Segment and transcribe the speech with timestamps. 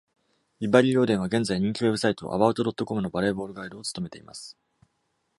[0.59, 4.57] ビバリー・オーデンは、現在人気ウェブサイト About.com のバレーボール・ガイドを務めています。